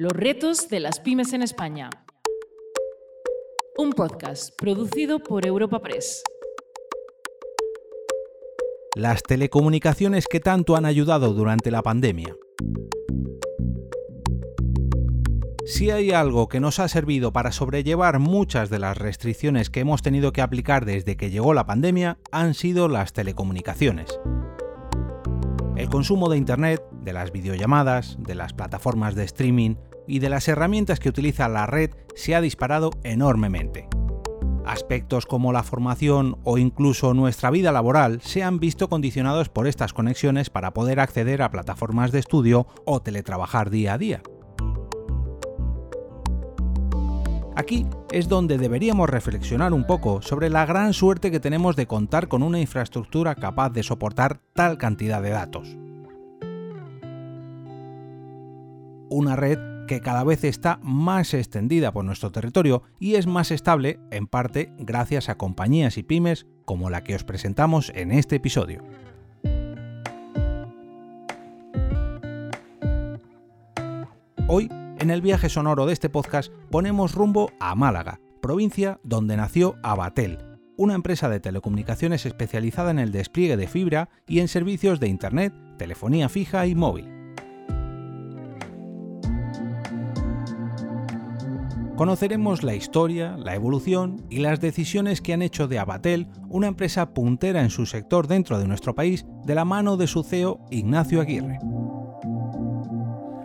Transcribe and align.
Los 0.00 0.12
retos 0.14 0.70
de 0.70 0.80
las 0.80 0.98
pymes 0.98 1.34
en 1.34 1.42
España. 1.42 1.90
Un 3.76 3.92
podcast 3.92 4.58
producido 4.58 5.18
por 5.18 5.44
Europa 5.44 5.82
Press. 5.82 6.22
Las 8.96 9.22
telecomunicaciones 9.22 10.26
que 10.26 10.40
tanto 10.40 10.74
han 10.74 10.86
ayudado 10.86 11.34
durante 11.34 11.70
la 11.70 11.82
pandemia. 11.82 12.34
Si 15.66 15.90
hay 15.90 16.12
algo 16.12 16.48
que 16.48 16.60
nos 16.60 16.78
ha 16.78 16.88
servido 16.88 17.34
para 17.34 17.52
sobrellevar 17.52 18.20
muchas 18.20 18.70
de 18.70 18.78
las 18.78 18.96
restricciones 18.96 19.68
que 19.68 19.80
hemos 19.80 20.00
tenido 20.00 20.32
que 20.32 20.40
aplicar 20.40 20.86
desde 20.86 21.18
que 21.18 21.28
llegó 21.28 21.52
la 21.52 21.66
pandemia, 21.66 22.16
han 22.32 22.54
sido 22.54 22.88
las 22.88 23.12
telecomunicaciones. 23.12 24.18
El 25.76 25.90
consumo 25.90 26.30
de 26.30 26.38
Internet, 26.38 26.82
de 26.90 27.12
las 27.12 27.32
videollamadas, 27.32 28.16
de 28.18 28.34
las 28.34 28.54
plataformas 28.54 29.14
de 29.14 29.24
streaming 29.24 29.76
y 30.10 30.18
de 30.18 30.28
las 30.28 30.48
herramientas 30.48 30.98
que 30.98 31.08
utiliza 31.08 31.48
la 31.48 31.66
red 31.66 31.90
se 32.16 32.34
ha 32.34 32.40
disparado 32.40 32.90
enormemente. 33.04 33.88
Aspectos 34.66 35.24
como 35.24 35.52
la 35.52 35.62
formación 35.62 36.36
o 36.42 36.58
incluso 36.58 37.14
nuestra 37.14 37.50
vida 37.50 37.70
laboral 37.70 38.20
se 38.20 38.42
han 38.42 38.58
visto 38.58 38.88
condicionados 38.88 39.48
por 39.48 39.68
estas 39.68 39.92
conexiones 39.92 40.50
para 40.50 40.72
poder 40.72 40.98
acceder 40.98 41.42
a 41.42 41.50
plataformas 41.52 42.10
de 42.10 42.18
estudio 42.18 42.66
o 42.84 43.00
teletrabajar 43.00 43.70
día 43.70 43.94
a 43.94 43.98
día. 43.98 44.22
Aquí 47.54 47.86
es 48.10 48.28
donde 48.28 48.58
deberíamos 48.58 49.08
reflexionar 49.08 49.72
un 49.72 49.86
poco 49.86 50.22
sobre 50.22 50.50
la 50.50 50.66
gran 50.66 50.92
suerte 50.92 51.30
que 51.30 51.40
tenemos 51.40 51.76
de 51.76 51.86
contar 51.86 52.26
con 52.26 52.42
una 52.42 52.58
infraestructura 52.58 53.36
capaz 53.36 53.70
de 53.70 53.84
soportar 53.84 54.40
tal 54.54 54.76
cantidad 54.76 55.22
de 55.22 55.30
datos. 55.30 55.68
Una 59.08 59.36
red 59.36 59.58
que 59.90 60.00
cada 60.00 60.22
vez 60.22 60.44
está 60.44 60.78
más 60.84 61.34
extendida 61.34 61.90
por 61.90 62.04
nuestro 62.04 62.30
territorio 62.30 62.84
y 63.00 63.16
es 63.16 63.26
más 63.26 63.50
estable 63.50 63.98
en 64.12 64.28
parte 64.28 64.72
gracias 64.78 65.28
a 65.28 65.36
compañías 65.36 65.98
y 65.98 66.04
pymes 66.04 66.46
como 66.64 66.90
la 66.90 67.02
que 67.02 67.16
os 67.16 67.24
presentamos 67.24 67.90
en 67.96 68.12
este 68.12 68.36
episodio. 68.36 68.84
Hoy 74.46 74.68
en 75.00 75.10
el 75.10 75.22
viaje 75.22 75.48
sonoro 75.48 75.86
de 75.86 75.92
este 75.92 76.08
podcast 76.08 76.52
ponemos 76.70 77.16
rumbo 77.16 77.50
a 77.58 77.74
Málaga, 77.74 78.20
provincia 78.40 79.00
donde 79.02 79.36
nació 79.36 79.74
Abatel, 79.82 80.38
una 80.76 80.94
empresa 80.94 81.28
de 81.28 81.40
telecomunicaciones 81.40 82.26
especializada 82.26 82.92
en 82.92 83.00
el 83.00 83.10
despliegue 83.10 83.56
de 83.56 83.66
fibra 83.66 84.08
y 84.28 84.38
en 84.38 84.46
servicios 84.46 85.00
de 85.00 85.08
Internet, 85.08 85.52
telefonía 85.78 86.28
fija 86.28 86.64
y 86.68 86.76
móvil. 86.76 87.19
Conoceremos 92.00 92.62
la 92.62 92.74
historia, 92.74 93.36
la 93.36 93.54
evolución 93.54 94.24
y 94.30 94.38
las 94.38 94.58
decisiones 94.58 95.20
que 95.20 95.34
han 95.34 95.42
hecho 95.42 95.68
de 95.68 95.78
Abatel 95.78 96.28
una 96.48 96.66
empresa 96.66 97.12
puntera 97.12 97.60
en 97.60 97.68
su 97.68 97.84
sector 97.84 98.26
dentro 98.26 98.58
de 98.58 98.66
nuestro 98.66 98.94
país 98.94 99.26
de 99.44 99.54
la 99.54 99.66
mano 99.66 99.98
de 99.98 100.06
su 100.06 100.22
CEO 100.24 100.60
Ignacio 100.70 101.20
Aguirre. 101.20 101.58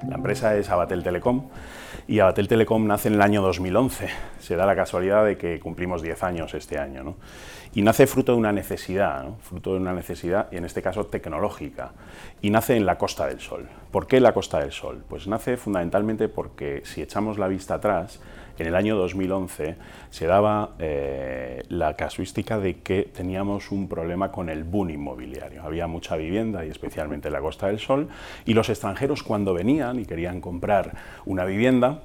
La 0.08 0.16
empresa 0.16 0.56
es 0.56 0.70
Abatel 0.70 1.03
Telecom 1.03 1.50
y 2.08 2.20
Abatel 2.20 2.48
Telecom 2.48 2.88
nace 2.88 3.09
en 3.09 3.16
el 3.16 3.22
año 3.22 3.42
2011. 3.42 4.08
Se 4.39 4.56
da 4.56 4.66
la 4.66 4.76
casualidad 4.76 5.26
de 5.26 5.38
que 5.38 5.59
cumplimos 5.59 6.02
10 6.02 6.23
años 6.23 6.53
este 6.53 6.78
año. 6.78 7.16
Y 7.73 7.81
nace 7.81 8.08
fruto 8.08 8.31
de 8.31 8.38
una 8.38 8.53
necesidad, 8.53 9.26
fruto 9.42 9.73
de 9.73 9.80
una 9.80 9.92
necesidad, 9.92 10.48
y 10.52 10.56
en 10.56 10.64
este 10.64 10.81
caso 10.81 11.08
tecnológica, 11.08 11.92
y 12.42 12.52
nace 12.52 12.78
en 12.78 12.86
la 12.86 12.98
Costa 12.98 13.28
del 13.28 13.42
Sol. 13.42 13.67
¿Por 13.92 14.08
qué 14.08 14.22
la 14.22 14.33
Costa 14.33 14.59
del 14.59 14.72
Sol? 14.72 15.03
Pues 15.09 15.28
nace 15.28 15.58
fundamentalmente 15.58 16.30
porque 16.30 16.83
si 16.86 17.02
echamos 17.02 17.38
la 17.38 17.48
vista 17.48 17.73
atrás, 17.73 18.22
en 18.58 18.67
el 18.67 18.75
año 18.75 18.95
2011 18.95 19.75
se 20.09 20.28
daba 20.28 20.72
eh, 20.80 21.64
la 21.70 21.95
casuística 21.95 22.60
de 22.60 22.80
que 22.80 23.04
teníamos 23.04 23.71
un 23.71 23.88
problema 23.88 24.32
con 24.32 24.49
el 24.49 24.64
boom 24.64 24.92
inmobiliario. 24.92 25.64
Había 25.64 25.88
mucha 25.88 26.16
vivienda 26.16 26.65
y 26.65 26.70
especialmente 26.70 27.27
en 27.27 27.33
la 27.33 27.42
Costa 27.42 27.67
del 27.67 27.80
Sol 27.80 28.08
y 28.45 28.54
los 28.54 28.70
extranjeros 28.70 29.23
cuando 29.23 29.54
venían 29.54 29.99
y 29.99 30.05
querían 30.05 30.42
comprar 30.42 30.95
una 31.26 31.45
vivienda, 31.45 32.04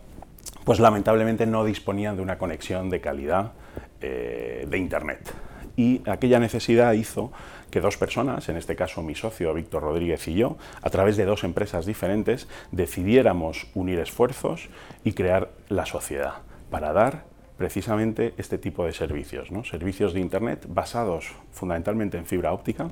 pues 0.64 0.80
lamentablemente 0.80 1.46
no 1.46 1.64
disponían 1.64 2.16
de 2.16 2.22
una 2.22 2.38
conexión 2.38 2.90
de 2.90 3.00
calidad 3.00 3.52
eh, 4.00 4.66
de 4.68 4.78
Internet. 4.78 5.49
Y 5.80 6.02
aquella 6.04 6.38
necesidad 6.38 6.92
hizo 6.92 7.32
que 7.70 7.80
dos 7.80 7.96
personas, 7.96 8.46
en 8.50 8.58
este 8.58 8.76
caso 8.76 9.02
mi 9.02 9.14
socio 9.14 9.54
Víctor 9.54 9.82
Rodríguez 9.82 10.28
y 10.28 10.34
yo, 10.34 10.58
a 10.82 10.90
través 10.90 11.16
de 11.16 11.24
dos 11.24 11.42
empresas 11.42 11.86
diferentes, 11.86 12.48
decidiéramos 12.70 13.66
unir 13.72 13.98
esfuerzos 13.98 14.68
y 15.04 15.12
crear 15.14 15.52
la 15.70 15.86
sociedad 15.86 16.42
para 16.68 16.92
dar 16.92 17.24
precisamente 17.56 18.34
este 18.36 18.58
tipo 18.58 18.84
de 18.84 18.92
servicios, 18.92 19.50
¿no? 19.50 19.64
servicios 19.64 20.12
de 20.12 20.20
Internet 20.20 20.66
basados 20.68 21.32
fundamentalmente 21.50 22.18
en 22.18 22.26
fibra 22.26 22.52
óptica 22.52 22.90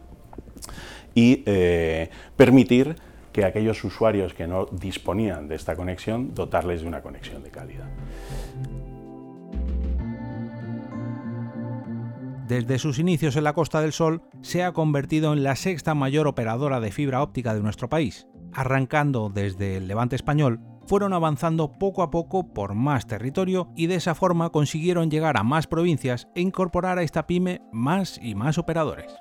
y 1.14 1.42
eh, 1.44 2.08
permitir 2.38 2.96
que 3.34 3.44
aquellos 3.44 3.84
usuarios 3.84 4.32
que 4.32 4.46
no 4.46 4.64
disponían 4.64 5.46
de 5.46 5.56
esta 5.56 5.76
conexión, 5.76 6.34
dotarles 6.34 6.80
de 6.80 6.88
una 6.88 7.02
conexión 7.02 7.42
de 7.42 7.50
calidad. 7.50 7.88
Desde 12.48 12.78
sus 12.78 12.98
inicios 12.98 13.36
en 13.36 13.44
la 13.44 13.52
Costa 13.52 13.82
del 13.82 13.92
Sol, 13.92 14.22
se 14.40 14.64
ha 14.64 14.72
convertido 14.72 15.34
en 15.34 15.42
la 15.42 15.54
sexta 15.54 15.94
mayor 15.94 16.26
operadora 16.26 16.80
de 16.80 16.90
fibra 16.90 17.22
óptica 17.22 17.52
de 17.52 17.60
nuestro 17.60 17.90
país. 17.90 18.26
Arrancando 18.54 19.28
desde 19.28 19.76
el 19.76 19.86
levante 19.86 20.16
español, 20.16 20.58
fueron 20.86 21.12
avanzando 21.12 21.78
poco 21.78 22.02
a 22.02 22.10
poco 22.10 22.54
por 22.54 22.74
más 22.74 23.06
territorio 23.06 23.70
y 23.76 23.86
de 23.86 23.96
esa 23.96 24.14
forma 24.14 24.48
consiguieron 24.48 25.10
llegar 25.10 25.36
a 25.36 25.42
más 25.42 25.66
provincias 25.66 26.28
e 26.34 26.40
incorporar 26.40 26.98
a 26.98 27.02
esta 27.02 27.26
pyme 27.26 27.60
más 27.70 28.18
y 28.22 28.34
más 28.34 28.56
operadores. 28.56 29.12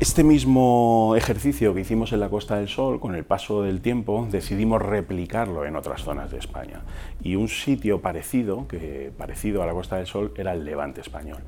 Este 0.00 0.22
mismo 0.22 1.14
ejercicio 1.16 1.74
que 1.74 1.80
hicimos 1.80 2.12
en 2.12 2.20
la 2.20 2.28
Costa 2.28 2.56
del 2.56 2.68
Sol, 2.68 3.00
con 3.00 3.16
el 3.16 3.24
paso 3.24 3.64
del 3.64 3.80
tiempo, 3.80 4.28
decidimos 4.30 4.80
replicarlo 4.80 5.64
en 5.64 5.74
otras 5.74 6.04
zonas 6.04 6.30
de 6.30 6.38
España. 6.38 6.82
Y 7.20 7.34
un 7.34 7.48
sitio 7.48 8.00
parecido, 8.00 8.68
que, 8.68 9.10
parecido 9.18 9.60
a 9.60 9.66
la 9.66 9.72
Costa 9.72 9.96
del 9.96 10.06
Sol, 10.06 10.32
era 10.36 10.52
el 10.52 10.64
Levante 10.64 11.00
español. 11.00 11.38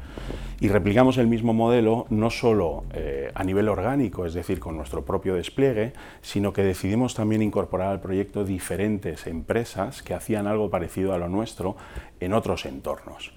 Y 0.59 0.67
replicamos 0.67 1.17
el 1.19 1.29
mismo 1.29 1.55
modelo 1.55 2.07
no 2.11 2.29
solo 2.29 2.83
eh, 2.93 3.31
a 3.37 3.45
nivel 3.45 3.69
orgánico, 3.69 4.27
es 4.27 4.35
decir, 4.35 4.59
con 4.59 4.77
nuestro 4.77 5.05
propio 5.05 5.37
despliegue, 5.37 5.93
sino 6.21 6.53
que 6.53 6.65
decidimos 6.65 7.15
también 7.15 7.43
incorporar 7.43 7.91
al 7.91 8.01
proyecto 8.01 8.43
diferentes 8.43 9.29
empresas 9.29 10.03
que 10.03 10.13
hacían 10.13 10.49
algo 10.49 10.71
parecido 10.71 11.15
a 11.15 11.19
lo 11.19 11.29
nuestro 11.29 11.77
en 12.19 12.33
otros 12.33 12.67
entornos. 12.67 13.33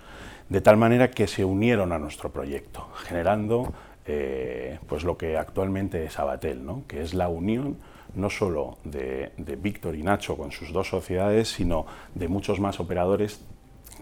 De 0.50 0.60
tal 0.60 0.76
manera 0.76 1.12
que 1.12 1.28
se 1.28 1.46
unieron 1.46 1.92
a 1.94 2.00
nuestro 2.00 2.32
proyecto, 2.32 2.90
generando 2.96 3.74
eh, 4.06 4.80
pues 4.88 5.04
lo 5.04 5.18
que 5.18 5.38
actualmente 5.38 6.06
es 6.06 6.20
Abatel, 6.20 6.66
¿no? 6.66 6.84
que 6.88 7.02
es 7.02 7.14
la 7.14 7.30
unión 7.30 7.78
no 8.16 8.30
solo 8.30 8.78
de, 8.84 9.32
Víctor 9.38 9.96
y 9.96 10.04
Nacho 10.04 10.38
con 10.38 10.52
sus 10.52 10.72
dos 10.72 10.90
sociedades, 10.90 11.50
sino 11.50 11.86
de 12.14 12.28
muchos 12.28 12.60
más 12.60 12.80
operadores 12.80 13.42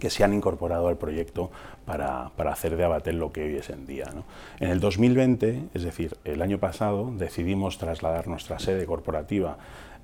que 0.00 0.10
se 0.10 0.24
han 0.24 0.34
incorporado 0.34 0.88
al 0.88 0.96
proyecto 0.96 1.50
para, 1.86 2.32
hacer 2.50 2.76
de 2.76 2.84
Abatel 2.84 3.18
lo 3.18 3.32
que 3.32 3.44
hoy 3.44 3.56
es 3.56 3.70
en 3.70 3.86
día. 3.86 4.06
En 4.58 4.70
el 4.70 4.80
2020, 4.80 5.68
es 5.74 5.82
decir, 5.84 6.16
el 6.24 6.42
año 6.42 6.58
pasado, 6.58 7.12
decidimos 7.16 7.78
trasladar 7.78 8.26
nuestra 8.26 8.58
sede 8.58 8.84
corporativa 8.84 9.58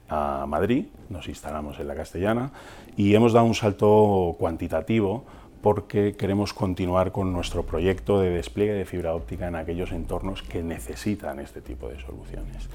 a 0.09 0.47
Madrid, 0.47 0.87
nos 1.11 1.29
instalamos 1.29 1.81
en 1.81 1.89
la 1.89 1.95
castellana 1.95 2.53
y 2.97 3.15
hemos 3.15 3.33
dado 3.33 3.47
un 3.47 3.55
salto 3.55 4.37
cuantitativo 4.39 5.25
porque 5.63 6.15
queremos 6.17 6.55
continuar 6.55 7.13
con 7.13 7.33
nuestro 7.33 7.65
proyecto 7.65 8.21
de 8.21 8.31
despliegue 8.31 8.73
de 8.73 8.85
fibra 8.85 9.15
óptica 9.15 9.49
en 9.49 9.57
aquellos 9.57 9.93
entornos 9.93 10.43
que 10.43 10.63
necesitan 10.63 11.41
este 11.41 11.61
tipo 11.61 11.89
de 11.89 12.01
soluciones. 12.01 12.69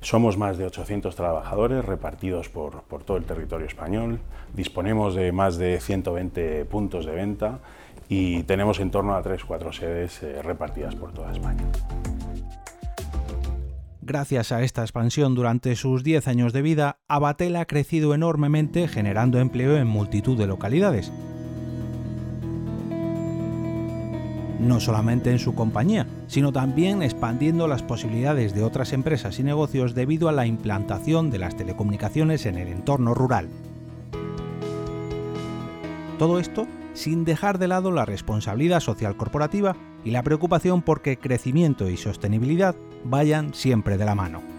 Somos 0.00 0.36
más 0.36 0.58
de 0.58 0.66
800 0.66 1.14
trabajadores 1.14 1.84
repartidos 1.84 2.48
por, 2.48 2.82
todo 3.04 3.16
el 3.16 3.24
territorio 3.24 3.66
español, 3.66 4.18
disponemos 4.52 5.14
de 5.14 5.30
más 5.30 5.56
de 5.58 5.80
120 5.80 6.64
puntos 6.64 7.06
de 7.06 7.12
venta 7.12 7.60
y 8.08 8.42
tenemos 8.42 8.80
en 8.80 8.90
torno 8.90 9.14
a 9.14 9.22
3-4 9.22 9.72
sedes 9.72 10.22
eh, 10.22 10.42
repartidas 10.42 10.96
por 10.96 11.12
toda 11.12 11.32
España. 11.32 11.62
Gracias 14.00 14.50
a 14.50 14.62
esta 14.62 14.82
expansión 14.82 15.36
durante 15.36 15.76
sus 15.76 16.02
10 16.02 16.26
años 16.26 16.52
de 16.52 16.62
vida, 16.62 16.98
Abatel 17.06 17.54
ha 17.54 17.66
crecido 17.66 18.14
enormemente 18.14 18.88
generando 18.88 19.38
empleo 19.38 19.76
en 19.76 19.86
multitud 19.86 20.36
de 20.36 20.48
localidades 20.48 21.12
no 24.62 24.80
solamente 24.80 25.30
en 25.30 25.38
su 25.38 25.54
compañía, 25.54 26.06
sino 26.28 26.52
también 26.52 27.02
expandiendo 27.02 27.68
las 27.68 27.82
posibilidades 27.82 28.54
de 28.54 28.62
otras 28.62 28.92
empresas 28.92 29.38
y 29.38 29.42
negocios 29.42 29.94
debido 29.94 30.28
a 30.28 30.32
la 30.32 30.46
implantación 30.46 31.30
de 31.30 31.38
las 31.38 31.56
telecomunicaciones 31.56 32.46
en 32.46 32.56
el 32.56 32.68
entorno 32.68 33.14
rural. 33.14 33.48
Todo 36.18 36.38
esto 36.38 36.66
sin 36.94 37.24
dejar 37.24 37.58
de 37.58 37.68
lado 37.68 37.90
la 37.90 38.04
responsabilidad 38.04 38.80
social 38.80 39.16
corporativa 39.16 39.76
y 40.04 40.10
la 40.10 40.22
preocupación 40.22 40.82
por 40.82 41.00
que 41.00 41.16
crecimiento 41.16 41.88
y 41.88 41.96
sostenibilidad 41.96 42.74
vayan 43.04 43.54
siempre 43.54 43.96
de 43.96 44.04
la 44.04 44.14
mano. 44.14 44.51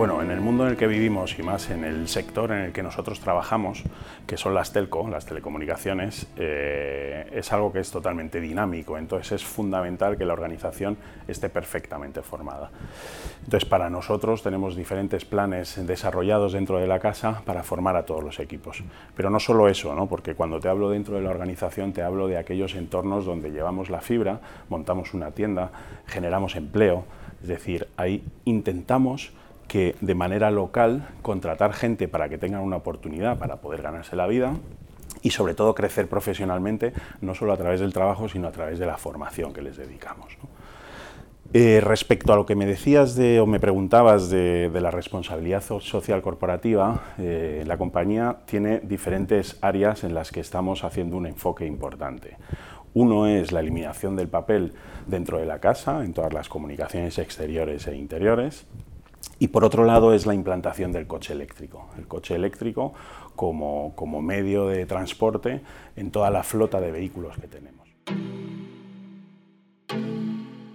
Bueno, 0.00 0.22
en 0.22 0.30
el 0.30 0.40
mundo 0.40 0.64
en 0.64 0.70
el 0.70 0.76
que 0.78 0.86
vivimos 0.86 1.38
y 1.38 1.42
más 1.42 1.68
en 1.68 1.84
el 1.84 2.08
sector 2.08 2.52
en 2.52 2.60
el 2.60 2.72
que 2.72 2.82
nosotros 2.82 3.20
trabajamos, 3.20 3.82
que 4.26 4.38
son 4.38 4.54
las 4.54 4.72
telco, 4.72 5.06
las 5.10 5.26
telecomunicaciones, 5.26 6.26
eh, 6.38 7.28
es 7.34 7.52
algo 7.52 7.70
que 7.70 7.80
es 7.80 7.90
totalmente 7.90 8.40
dinámico, 8.40 8.96
entonces 8.96 9.32
es 9.32 9.44
fundamental 9.44 10.16
que 10.16 10.24
la 10.24 10.32
organización 10.32 10.96
esté 11.28 11.50
perfectamente 11.50 12.22
formada. 12.22 12.70
Entonces, 13.44 13.68
para 13.68 13.90
nosotros 13.90 14.42
tenemos 14.42 14.74
diferentes 14.74 15.26
planes 15.26 15.86
desarrollados 15.86 16.54
dentro 16.54 16.78
de 16.78 16.86
la 16.86 16.98
casa 16.98 17.42
para 17.44 17.62
formar 17.62 17.96
a 17.96 18.06
todos 18.06 18.24
los 18.24 18.40
equipos. 18.40 18.82
Pero 19.14 19.28
no 19.28 19.38
solo 19.38 19.68
eso, 19.68 19.94
¿no? 19.94 20.06
porque 20.06 20.34
cuando 20.34 20.60
te 20.60 20.70
hablo 20.70 20.88
dentro 20.88 21.16
de 21.16 21.20
la 21.20 21.28
organización 21.28 21.92
te 21.92 22.00
hablo 22.00 22.26
de 22.26 22.38
aquellos 22.38 22.74
entornos 22.74 23.26
donde 23.26 23.50
llevamos 23.50 23.90
la 23.90 24.00
fibra, 24.00 24.40
montamos 24.70 25.12
una 25.12 25.32
tienda, 25.32 25.70
generamos 26.06 26.56
empleo, 26.56 27.04
es 27.42 27.48
decir, 27.48 27.86
ahí 27.98 28.24
intentamos 28.46 29.34
que 29.70 29.94
de 30.00 30.16
manera 30.16 30.50
local 30.50 31.06
contratar 31.22 31.74
gente 31.74 32.08
para 32.08 32.28
que 32.28 32.38
tengan 32.38 32.62
una 32.62 32.74
oportunidad 32.74 33.38
para 33.38 33.60
poder 33.60 33.82
ganarse 33.82 34.16
la 34.16 34.26
vida 34.26 34.54
y 35.22 35.30
sobre 35.30 35.54
todo 35.54 35.76
crecer 35.76 36.08
profesionalmente, 36.08 36.92
no 37.20 37.36
solo 37.36 37.52
a 37.52 37.56
través 37.56 37.78
del 37.78 37.92
trabajo, 37.92 38.28
sino 38.28 38.48
a 38.48 38.50
través 38.50 38.80
de 38.80 38.86
la 38.86 38.98
formación 38.98 39.52
que 39.52 39.62
les 39.62 39.76
dedicamos. 39.76 40.36
Eh, 41.52 41.80
respecto 41.80 42.32
a 42.32 42.36
lo 42.36 42.46
que 42.46 42.56
me 42.56 42.66
decías 42.66 43.14
de, 43.14 43.38
o 43.38 43.46
me 43.46 43.60
preguntabas 43.60 44.28
de, 44.28 44.72
la 44.74 44.90
responsabilidad 44.90 45.62
social 45.62 46.20
corporativa, 46.20 47.04
eh, 47.18 47.62
la 47.64 47.78
compañía 47.78 48.38
tiene 48.46 48.80
diferentes 48.80 49.56
áreas 49.60 50.02
en 50.02 50.14
las 50.14 50.32
que 50.32 50.40
estamos 50.40 50.82
haciendo 50.82 51.16
un 51.16 51.26
enfoque 51.26 51.64
importante. 51.64 52.38
Uno 52.94 53.28
es 53.28 53.52
la 53.52 53.60
eliminación 53.60 54.16
del 54.16 54.26
papel 54.26 54.72
dentro 55.06 55.38
de 55.38 55.46
la 55.46 55.60
casa, 55.60 56.04
en 56.04 56.12
todas 56.12 56.32
las 56.32 56.48
comunicaciones 56.48 57.18
exteriores 57.18 57.86
e 57.86 57.94
interiores. 57.94 58.66
Y 59.40 59.48
por 59.48 59.64
otro 59.64 59.84
lado 59.84 60.12
es 60.12 60.26
la 60.26 60.34
implantación 60.34 60.92
del 60.92 61.06
coche 61.06 61.32
eléctrico. 61.32 61.88
El 61.96 62.06
coche 62.06 62.34
eléctrico 62.34 62.92
como, 63.34 63.94
como 63.96 64.20
medio 64.20 64.66
de 64.66 64.84
transporte 64.84 65.62
en 65.96 66.10
toda 66.10 66.30
la 66.30 66.42
flota 66.42 66.78
de 66.78 66.92
vehículos 66.92 67.38
que 67.38 67.48
tenemos. 67.48 67.88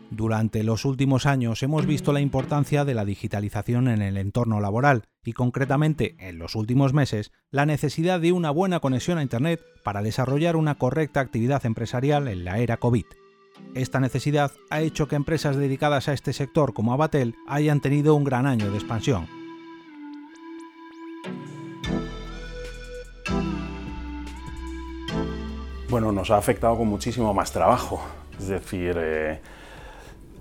Durante 0.10 0.64
los 0.64 0.84
últimos 0.84 1.28
años 1.28 1.62
hemos 1.62 1.86
visto 1.86 2.12
la 2.12 2.22
importancia 2.22 2.86
de 2.86 2.96
la 2.96 3.06
digitalización 3.06 3.88
en 3.88 4.02
el 4.02 4.18
entorno 4.18 4.60
laboral 4.60 5.04
y 5.24 5.34
concretamente 5.34 6.16
en 6.18 6.40
los 6.40 6.56
últimos 6.56 6.92
meses 6.92 7.32
la 7.52 7.68
necesidad 7.68 8.20
de 8.20 8.32
una 8.32 8.50
buena 8.50 8.80
conexión 8.80 9.20
a 9.20 9.22
Internet 9.22 9.62
para 9.84 10.02
desarrollar 10.02 10.56
una 10.56 10.76
correcta 10.76 11.20
actividad 11.20 11.64
empresarial 11.68 12.28
en 12.28 12.46
la 12.46 12.58
era 12.58 12.78
COVID. 12.78 13.06
Esta 13.74 14.00
necesidad 14.00 14.52
ha 14.70 14.82
hecho 14.82 15.08
que 15.08 15.16
empresas 15.16 15.56
dedicadas 15.58 16.08
a 16.08 16.14
este 16.14 16.34
sector 16.34 16.74
como 16.74 16.94
Abatel 16.94 17.36
hayan 17.48 17.82
tenido 17.82 18.16
un 18.16 18.24
gran 18.24 18.46
año 18.46 18.72
de 18.72 18.78
expansión. 18.78 19.28
Bueno, 25.90 26.12
nos 26.12 26.32
ha 26.32 26.38
afectado 26.38 26.78
con 26.78 26.88
muchísimo 26.88 27.34
más 27.34 27.52
trabajo. 27.52 28.02
Es 28.40 28.48
decir, 28.48 28.98
eh, 28.98 29.40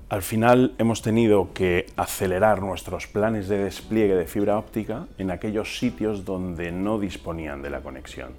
al 0.09 0.23
final 0.23 0.75
hemos 0.79 1.03
tenido 1.03 1.53
que 1.53 1.87
acelerar 1.97 2.61
nuestros 2.61 3.07
planes 3.07 3.49
de 3.49 3.59
despliegue 3.59 4.15
de 4.15 4.27
fibra 4.27 4.59
óptica 4.59 5.07
en 5.19 5.31
aquellos 5.31 5.79
sitios 5.79 6.25
donde 6.25 6.73
no 6.73 6.99
disponían 6.99 7.63
de 7.63 7.71
la 7.71 7.81
conexión 7.83 8.35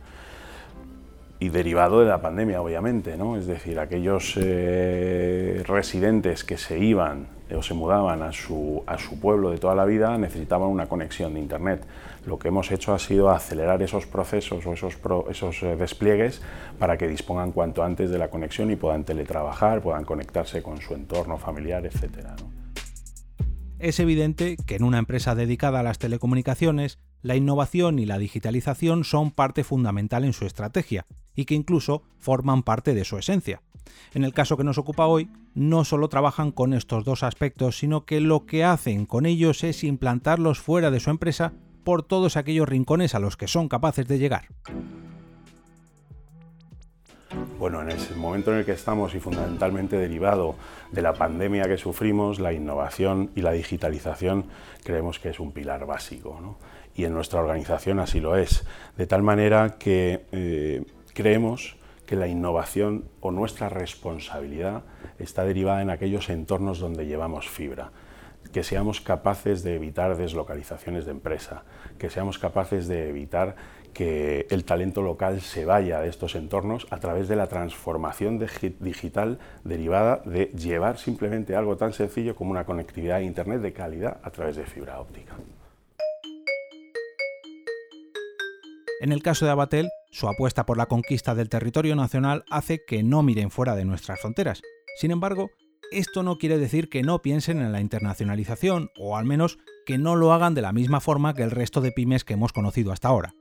y 1.39 1.49
derivado 1.49 1.99
de 1.99 2.07
la 2.07 2.21
pandemia, 2.21 2.61
obviamente, 2.61 3.17
¿no? 3.17 3.37
Es 3.37 3.45
decir, 3.45 3.79
aquellos 3.79 4.35
eh, 4.37 5.63
residentes 5.67 6.43
que 6.43 6.57
se 6.57 6.79
iban 6.79 7.27
o 7.53 7.61
se 7.61 7.73
mudaban 7.73 8.21
a 8.21 8.31
su, 8.31 8.83
a 8.87 8.97
su 8.97 9.19
pueblo 9.19 9.51
de 9.51 9.57
toda 9.57 9.75
la 9.75 9.85
vida 9.85 10.17
necesitaban 10.17 10.69
una 10.69 10.87
conexión 10.87 11.33
de 11.33 11.41
Internet. 11.41 11.85
Lo 12.25 12.39
que 12.39 12.47
hemos 12.47 12.71
hecho 12.71 12.93
ha 12.93 12.99
sido 12.99 13.29
acelerar 13.29 13.83
esos 13.83 14.07
procesos 14.07 14.65
o 14.65 14.73
esos, 14.73 14.97
esos 15.29 15.63
eh, 15.63 15.75
despliegues 15.75 16.41
para 16.79 16.97
que 16.97 17.07
dispongan 17.07 17.51
cuanto 17.51 17.83
antes 17.83 18.09
de 18.09 18.17
la 18.17 18.29
conexión 18.29 18.71
y 18.71 18.77
puedan 18.77 19.03
teletrabajar, 19.03 19.81
puedan 19.81 20.05
conectarse 20.05 20.63
con 20.63 20.81
su 20.81 20.93
entorno 20.93 21.37
familiar, 21.37 21.85
etc. 21.85 22.29
Es 23.77 23.99
evidente 23.99 24.55
que 24.65 24.77
en 24.77 24.83
una 24.83 24.97
empresa 24.97 25.35
dedicada 25.35 25.81
a 25.81 25.83
las 25.83 25.99
telecomunicaciones, 25.99 26.97
la 27.21 27.35
innovación 27.35 27.99
y 27.99 28.05
la 28.05 28.17
digitalización 28.17 29.03
son 29.03 29.31
parte 29.31 29.63
fundamental 29.63 30.23
en 30.23 30.33
su 30.33 30.45
estrategia 30.45 31.05
y 31.35 31.45
que 31.45 31.55
incluso 31.55 32.03
forman 32.19 32.63
parte 32.63 32.93
de 32.93 33.05
su 33.05 33.17
esencia. 33.17 33.61
En 34.13 34.23
el 34.23 34.33
caso 34.33 34.57
que 34.57 34.63
nos 34.63 34.77
ocupa 34.77 35.05
hoy, 35.05 35.29
no 35.53 35.85
solo 35.85 36.09
trabajan 36.09 36.51
con 36.51 36.73
estos 36.73 37.03
dos 37.03 37.23
aspectos, 37.23 37.77
sino 37.77 38.05
que 38.05 38.19
lo 38.19 38.45
que 38.45 38.63
hacen 38.63 39.05
con 39.05 39.25
ellos 39.25 39.63
es 39.63 39.83
implantarlos 39.83 40.59
fuera 40.59 40.91
de 40.91 40.99
su 40.99 41.09
empresa 41.09 41.53
por 41.83 42.03
todos 42.03 42.35
aquellos 42.35 42.67
rincones 42.67 43.15
a 43.15 43.19
los 43.19 43.37
que 43.37 43.47
son 43.47 43.69
capaces 43.69 44.07
de 44.07 44.17
llegar. 44.17 44.47
Bueno, 47.59 47.81
en 47.81 47.89
ese 47.89 48.15
momento 48.15 48.51
en 48.51 48.59
el 48.59 48.65
que 48.65 48.73
estamos 48.73 49.15
y 49.15 49.19
fundamentalmente 49.19 49.97
derivado 49.97 50.55
de 50.91 51.01
la 51.01 51.13
pandemia 51.13 51.63
que 51.63 51.77
sufrimos, 51.77 52.39
la 52.39 52.53
innovación 52.53 53.31
y 53.35 53.41
la 53.41 53.51
digitalización 53.51 54.45
creemos 54.83 55.19
que 55.19 55.29
es 55.29 55.39
un 55.39 55.51
pilar 55.51 55.85
básico. 55.85 56.39
¿no? 56.41 56.57
Y 56.95 57.05
en 57.05 57.13
nuestra 57.13 57.39
organización 57.39 57.99
así 57.99 58.19
lo 58.19 58.35
es. 58.35 58.65
De 58.97 59.07
tal 59.07 59.23
manera 59.23 59.77
que 59.77 60.25
eh, 60.31 60.83
creemos 61.15 61.77
que 62.05 62.15
la 62.15 62.27
innovación 62.27 63.05
o 63.21 63.31
nuestra 63.31 63.69
responsabilidad 63.69 64.83
está 65.17 65.43
derivada 65.43 65.81
en 65.81 65.89
aquellos 65.89 66.29
entornos 66.29 66.77
donde 66.77 67.07
llevamos 67.07 67.49
fibra 67.49 67.91
que 68.51 68.63
seamos 68.63 69.01
capaces 69.01 69.63
de 69.63 69.75
evitar 69.75 70.15
deslocalizaciones 70.15 71.05
de 71.05 71.11
empresa, 71.11 71.63
que 71.97 72.09
seamos 72.09 72.37
capaces 72.37 72.87
de 72.87 73.09
evitar 73.09 73.55
que 73.93 74.45
el 74.49 74.65
talento 74.65 75.01
local 75.01 75.41
se 75.41 75.65
vaya 75.65 75.99
de 75.99 76.09
estos 76.09 76.35
entornos 76.35 76.85
a 76.89 76.99
través 76.99 77.27
de 77.27 77.35
la 77.35 77.47
transformación 77.47 78.39
digital 78.79 79.39
derivada 79.63 80.21
de 80.25 80.51
llevar 80.57 80.97
simplemente 80.99 81.55
algo 81.55 81.75
tan 81.75 81.93
sencillo 81.93 82.35
como 82.35 82.51
una 82.51 82.65
conectividad 82.65 83.17
a 83.17 83.21
Internet 83.23 83.61
de 83.61 83.73
calidad 83.73 84.19
a 84.21 84.29
través 84.31 84.57
de 84.57 84.65
fibra 84.65 84.99
óptica. 84.99 85.33
En 89.01 89.11
el 89.11 89.21
caso 89.21 89.45
de 89.45 89.51
Abatel, 89.51 89.89
su 90.15 90.29
apuesta 90.29 90.65
por 90.65 90.77
la 90.77 90.85
conquista 90.85 91.35
del 91.35 91.49
territorio 91.49 91.93
nacional 91.93 92.45
hace 92.49 92.85
que 92.87 93.03
no 93.03 93.21
miren 93.21 93.51
fuera 93.51 93.75
de 93.75 93.83
nuestras 93.83 94.21
fronteras. 94.21 94.61
Sin 94.97 95.11
embargo, 95.11 95.49
esto 95.91 96.23
no 96.23 96.37
quiere 96.37 96.57
decir 96.57 96.87
que 96.87 97.03
no 97.03 97.21
piensen 97.21 97.61
en 97.61 97.73
la 97.73 97.81
internacionalización, 97.81 98.91
o 98.97 99.17
al 99.17 99.25
menos 99.25 99.57
que 99.85 99.97
no 99.97 100.15
lo 100.15 100.31
hagan 100.31 100.53
de 100.53 100.61
la 100.61 100.71
misma 100.71 101.01
forma 101.01 101.33
que 101.33 101.43
el 101.43 101.51
resto 101.51 101.81
de 101.81 101.91
pymes 101.91 102.23
que 102.23 102.35
hemos 102.35 102.53
conocido 102.53 102.93
hasta 102.93 103.09
ahora. 103.09 103.33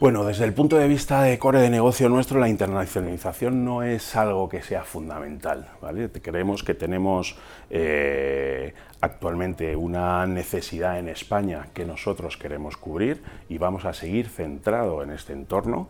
Bueno, 0.00 0.24
desde 0.24 0.44
el 0.44 0.52
punto 0.52 0.76
de 0.78 0.86
vista 0.86 1.22
de 1.22 1.40
core 1.40 1.60
de 1.60 1.70
negocio 1.70 2.08
nuestro, 2.08 2.38
la 2.38 2.48
internacionalización 2.48 3.64
no 3.64 3.82
es 3.82 4.14
algo 4.14 4.48
que 4.48 4.62
sea 4.62 4.84
fundamental. 4.84 5.70
¿vale? 5.82 6.08
Creemos 6.08 6.62
que 6.62 6.74
tenemos 6.74 7.34
eh, 7.68 8.74
actualmente 9.00 9.74
una 9.74 10.24
necesidad 10.28 11.00
en 11.00 11.08
España 11.08 11.66
que 11.74 11.84
nosotros 11.84 12.36
queremos 12.36 12.76
cubrir 12.76 13.24
y 13.48 13.58
vamos 13.58 13.86
a 13.86 13.92
seguir 13.92 14.28
centrado 14.28 15.02
en 15.02 15.10
este 15.10 15.32
entorno 15.32 15.88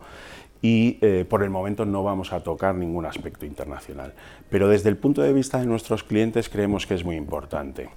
y 0.59 0.97
eh, 1.01 1.23
por 1.29 1.43
el 1.43 1.51
momento 1.51 1.85
no 1.85 2.01
vamos 2.01 2.33
a 2.33 2.41
tocar 2.41 2.73
ningún 2.73 3.05
aspecto 3.05 3.45
internacional. 3.45 4.15
Pero 4.49 4.67
desde 4.67 4.89
el 4.89 4.97
punto 4.97 5.21
de 5.21 5.33
vista 5.33 5.59
de 5.59 5.67
nuestros 5.67 6.03
clientes 6.03 6.49
creemos 6.49 6.87
que 6.87 6.95
es 6.95 7.05
muy 7.05 7.15
importante. 7.15 7.89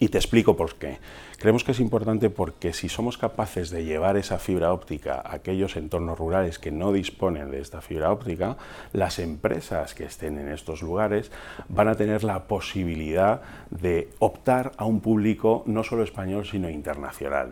Y 0.00 0.08
te 0.08 0.18
explico 0.18 0.56
por 0.56 0.76
qué. 0.76 0.98
Creemos 1.38 1.64
que 1.64 1.72
es 1.72 1.80
importante 1.80 2.30
porque 2.30 2.72
si 2.72 2.88
somos 2.88 3.18
capaces 3.18 3.70
de 3.70 3.84
llevar 3.84 4.16
esa 4.16 4.38
fibra 4.38 4.72
óptica 4.72 5.14
a 5.14 5.34
aquellos 5.34 5.76
entornos 5.76 6.18
rurales 6.18 6.60
que 6.60 6.70
no 6.70 6.92
disponen 6.92 7.50
de 7.50 7.60
esta 7.60 7.80
fibra 7.80 8.12
óptica, 8.12 8.56
las 8.92 9.18
empresas 9.18 9.94
que 9.94 10.04
estén 10.04 10.38
en 10.38 10.48
estos 10.48 10.82
lugares 10.82 11.32
van 11.68 11.88
a 11.88 11.96
tener 11.96 12.22
la 12.22 12.46
posibilidad 12.46 13.42
de 13.70 14.08
optar 14.20 14.72
a 14.76 14.84
un 14.84 15.00
público 15.00 15.64
no 15.66 15.82
solo 15.82 16.04
español, 16.04 16.46
sino 16.46 16.70
internacional. 16.70 17.50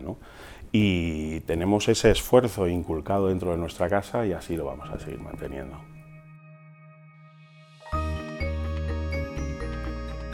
Y 0.71 1.41
tenemos 1.41 1.89
ese 1.89 2.13
esfuerzo 2.13 2.69
inculcado 2.69 3.29
dentro 3.29 3.51
de 3.51 3.57
nuestra 3.57 3.89
casa 3.89 4.25
y 4.25 4.33
así 4.33 4.57
lo 4.57 4.67
vamos 4.67 4.89
a 4.91 4.99
seguir 5.01 5.21
manteniendo. 5.21 5.96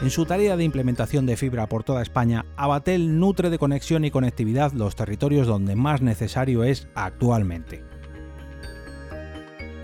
En 0.03 0.09
su 0.09 0.25
tarea 0.25 0.57
de 0.57 0.65
implementación 0.65 1.25
de 1.25 1.37
fibra 1.37 1.67
por 1.67 1.85
toda 1.85 2.01
España, 2.01 2.45
Abatel 2.57 3.21
nutre 3.21 3.49
de 3.49 3.57
conexión 3.57 4.03
y 4.03 4.11
conectividad 4.11 4.73
los 4.73 4.97
territorios 4.97 5.47
donde 5.47 5.77
más 5.77 6.01
necesario 6.01 6.65
es 6.65 6.89
actualmente. 6.93 7.85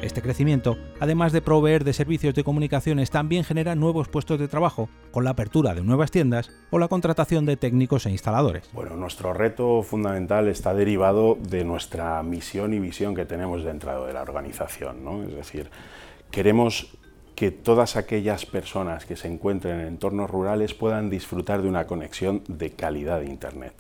Este 0.02 0.22
crecimiento, 0.22 0.76
además 1.00 1.32
de 1.32 1.42
proveer 1.42 1.86
de 1.86 1.94
servicios 1.94 2.36
de 2.36 2.44
comunicaciones, 2.44 3.12
también 3.12 3.46
genera 3.46 3.76
nuevos 3.76 4.10
puestos 4.10 4.38
de 4.40 4.50
trabajo, 4.50 4.90
con 5.12 5.24
la 5.24 5.30
apertura 5.30 5.74
de 5.74 5.84
nuevas 5.84 6.12
tiendas 6.12 6.52
o 6.70 6.80
la 6.80 6.90
contratación 6.90 7.46
de 7.46 7.56
técnicos 7.56 8.06
e 8.06 8.12
instaladores. 8.12 8.70
Bueno, 8.74 8.98
nuestro 8.98 9.32
reto 9.32 9.84
fundamental 9.84 10.50
está 10.50 10.74
derivado 10.74 11.38
de 11.40 11.64
nuestra 11.64 12.22
misión 12.24 12.74
y 12.74 12.80
visión 12.80 13.16
que 13.16 13.24
tenemos 13.24 13.64
dentro 13.64 14.06
de 14.06 14.12
la 14.12 14.24
organización. 14.24 15.02
¿no? 15.02 15.24
Es 15.24 15.34
decir, 15.34 15.70
queremos 16.30 17.00
que 17.40 17.52
todas 17.52 17.96
aquellas 17.96 18.46
personas 18.46 19.06
que 19.06 19.16
se 19.16 19.30
encuentren 19.30 19.80
en 19.80 19.88
entornos 19.88 20.30
rurales 20.30 20.74
puedan 20.74 21.10
disfrutar 21.10 21.62
de 21.62 21.70
una 21.70 21.88
conexión 21.88 22.44
de 22.50 22.72
calidad 22.72 23.22
de 23.22 23.28
Internet 23.28 23.74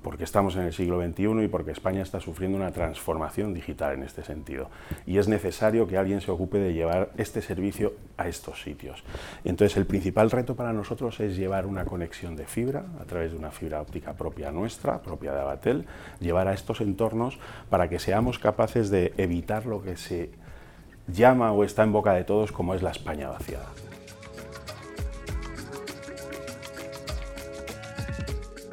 porque 0.00 0.22
estamos 0.22 0.54
en 0.54 0.62
el 0.62 0.74
siglo 0.74 1.02
XXI 1.02 1.44
y 1.44 1.48
porque 1.48 1.70
España 1.70 2.02
está 2.02 2.20
sufriendo 2.20 2.58
una 2.58 2.70
transformación 2.72 3.54
digital 3.54 3.94
en 3.94 4.02
este 4.02 4.22
sentido. 4.22 4.68
Y 5.06 5.16
es 5.16 5.28
necesario 5.28 5.88
que 5.88 5.96
alguien 5.96 6.20
se 6.20 6.30
ocupe 6.30 6.58
de 6.58 6.74
llevar 6.74 7.10
este 7.16 7.40
servicio 7.40 7.94
a 8.18 8.28
estos 8.28 8.62
sitios. 8.62 9.02
Entonces, 9.44 9.78
el 9.78 9.86
principal 9.86 10.30
reto 10.30 10.56
para 10.56 10.74
nosotros 10.74 11.18
es 11.20 11.38
llevar 11.38 11.64
una 11.64 11.86
conexión 11.86 12.36
de 12.36 12.44
fibra 12.44 12.84
a 13.00 13.04
través 13.06 13.32
de 13.32 13.38
una 13.38 13.50
fibra 13.50 13.80
óptica 13.80 14.12
propia 14.12 14.52
nuestra, 14.52 15.00
propia 15.00 15.32
de 15.32 15.40
Abatel, 15.40 15.86
llevar 16.20 16.48
a 16.48 16.52
estos 16.52 16.82
entornos 16.82 17.38
para 17.70 17.88
que 17.88 17.98
seamos 17.98 18.38
capaces 18.38 18.90
de 18.90 19.14
evitar 19.16 19.64
lo 19.64 19.82
que 19.82 19.96
se 19.96 20.43
llama 21.06 21.52
o 21.52 21.64
está 21.64 21.82
en 21.82 21.92
boca 21.92 22.12
de 22.12 22.24
todos 22.24 22.52
como 22.52 22.74
es 22.74 22.82
la 22.82 22.90
España 22.90 23.28
vaciada. 23.28 23.68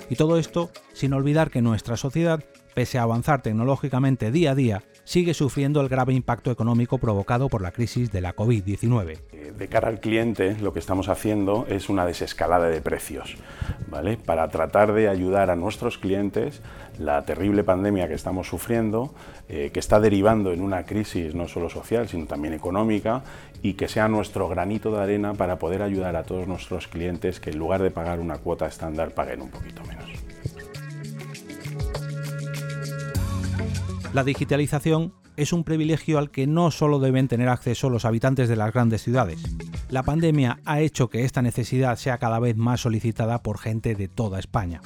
Y 0.09 0.15
todo 0.15 0.37
esto 0.37 0.69
sin 0.93 1.13
olvidar 1.13 1.49
que 1.49 1.63
nuestra 1.63 1.97
sociedad, 1.97 2.43
pese 2.75 2.99
a 2.99 3.03
avanzar 3.03 3.41
tecnológicamente 3.41 4.31
día 4.31 4.51
a 4.51 4.55
día, 4.55 4.83
sigue 5.11 5.33
sufriendo 5.33 5.81
el 5.81 5.89
grave 5.89 6.13
impacto 6.13 6.51
económico 6.51 6.97
provocado 6.97 7.49
por 7.49 7.61
la 7.61 7.73
crisis 7.73 8.13
de 8.13 8.21
la 8.21 8.33
COVID-19. 8.33 9.19
Eh, 9.33 9.51
de 9.57 9.67
cara 9.67 9.89
al 9.89 9.99
cliente, 9.99 10.55
lo 10.61 10.71
que 10.71 10.79
estamos 10.79 11.09
haciendo 11.09 11.65
es 11.67 11.89
una 11.89 12.05
desescalada 12.05 12.69
de 12.69 12.79
precios, 12.79 13.35
¿vale? 13.89 14.15
Para 14.15 14.47
tratar 14.47 14.93
de 14.93 15.09
ayudar 15.09 15.49
a 15.49 15.57
nuestros 15.57 15.97
clientes, 15.97 16.61
la 16.97 17.25
terrible 17.25 17.65
pandemia 17.65 18.07
que 18.07 18.13
estamos 18.13 18.47
sufriendo, 18.47 19.13
eh, 19.49 19.71
que 19.73 19.81
está 19.81 19.99
derivando 19.99 20.53
en 20.53 20.61
una 20.61 20.85
crisis 20.85 21.35
no 21.35 21.49
solo 21.49 21.69
social, 21.69 22.07
sino 22.07 22.25
también 22.25 22.53
económica, 22.53 23.21
y 23.61 23.73
que 23.73 23.89
sea 23.89 24.07
nuestro 24.07 24.47
granito 24.47 24.93
de 24.93 25.01
arena 25.01 25.33
para 25.33 25.59
poder 25.59 25.81
ayudar 25.81 26.15
a 26.15 26.23
todos 26.23 26.47
nuestros 26.47 26.87
clientes 26.87 27.41
que 27.41 27.49
en 27.49 27.59
lugar 27.59 27.83
de 27.83 27.91
pagar 27.91 28.21
una 28.21 28.37
cuota 28.37 28.65
estándar 28.65 29.11
paguen 29.11 29.41
un 29.41 29.49
poquito 29.49 29.83
menos. 29.83 30.30
La 34.13 34.25
digitalización 34.25 35.13
es 35.37 35.53
un 35.53 35.63
privilegio 35.63 36.19
al 36.19 36.31
que 36.31 36.45
no 36.45 36.69
solo 36.69 36.99
deben 36.99 37.29
tener 37.29 37.47
acceso 37.47 37.89
los 37.89 38.03
habitantes 38.03 38.49
de 38.49 38.57
las 38.57 38.73
grandes 38.73 39.01
ciudades. 39.01 39.41
La 39.89 40.03
pandemia 40.03 40.59
ha 40.65 40.81
hecho 40.81 41.09
que 41.09 41.23
esta 41.23 41.41
necesidad 41.41 41.95
sea 41.95 42.17
cada 42.17 42.37
vez 42.39 42.57
más 42.57 42.81
solicitada 42.81 43.41
por 43.41 43.57
gente 43.57 43.95
de 43.95 44.09
toda 44.09 44.39
España. 44.39 44.81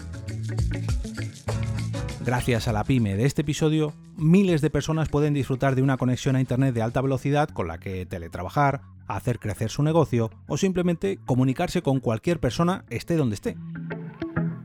Gracias 2.24 2.68
a 2.68 2.74
la 2.74 2.84
pyme 2.84 3.16
de 3.16 3.26
este 3.26 3.42
episodio, 3.42 3.94
miles 4.16 4.62
de 4.62 4.70
personas 4.70 5.10
pueden 5.10 5.34
disfrutar 5.34 5.74
de 5.74 5.82
una 5.82 5.98
conexión 5.98 6.36
a 6.36 6.40
Internet 6.40 6.76
de 6.76 6.84
alta 6.84 7.02
velocidad 7.02 7.50
con 7.50 7.68
la 7.68 7.80
que 7.80 8.06
teletrabajar, 8.06 8.82
hacer 9.08 9.40
crecer 9.40 9.72
su 9.72 9.82
negocio 9.82 10.30
o 10.48 10.58
simplemente 10.58 11.18
comunicarse 11.26 11.82
con 11.82 12.00
cualquier 12.00 12.40
persona 12.40 12.86
esté 12.92 13.16
donde 13.16 13.36
esté. 13.36 13.58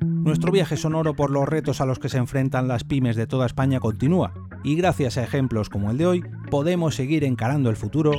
Nuestro 0.02 0.52
viaje 0.52 0.76
sonoro 0.76 1.14
por 1.14 1.30
los 1.30 1.48
retos 1.48 1.80
a 1.80 1.86
los 1.86 1.98
que 1.98 2.10
se 2.10 2.18
enfrentan 2.18 2.68
las 2.68 2.84
pymes 2.84 3.16
de 3.16 3.26
toda 3.26 3.46
España 3.46 3.80
continúa 3.80 4.49
y 4.62 4.76
gracias 4.76 5.16
a 5.16 5.24
ejemplos 5.24 5.68
como 5.68 5.90
el 5.90 5.98
de 5.98 6.06
hoy 6.06 6.24
podemos 6.50 6.94
seguir 6.94 7.24
encarando 7.24 7.70
el 7.70 7.76
futuro 7.76 8.12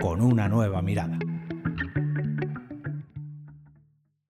con 0.00 0.20
una 0.20 0.48
nueva 0.48 0.82
mirada. 0.82 1.18